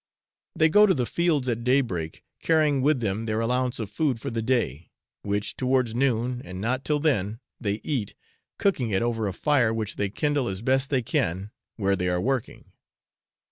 They 0.55 0.67
go 0.67 0.87
to 0.87 0.95
the 0.95 1.05
fields 1.05 1.47
at 1.47 1.63
daybreak, 1.63 2.23
carrying 2.41 2.81
with 2.81 3.01
them 3.01 3.27
their 3.27 3.39
allowance 3.39 3.79
of 3.79 3.91
food 3.91 4.19
for 4.19 4.31
the 4.31 4.41
day, 4.41 4.89
which 5.21 5.55
towards 5.55 5.93
noon, 5.93 6.41
and 6.43 6.59
not 6.59 6.83
till 6.83 6.97
then, 6.99 7.39
they 7.59 7.81
eat, 7.83 8.15
cooking 8.57 8.89
it 8.89 9.03
over 9.03 9.27
a 9.27 9.33
fire, 9.35 9.71
which 9.71 9.97
they 9.97 10.09
kindle 10.09 10.47
as 10.47 10.63
best 10.63 10.89
they 10.89 11.03
can, 11.03 11.51
where 11.75 11.95
they 11.95 12.07
are 12.09 12.19
working. 12.19 12.71